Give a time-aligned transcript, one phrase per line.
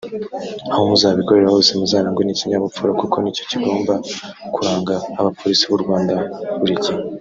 [0.71, 3.93] Aho muzakorera hose muzarangwe n’ikinyabupfura kuko nicyo kigomba
[4.53, 6.13] kuranga abapolisi b’u Rwanda
[6.59, 7.01] buri gihe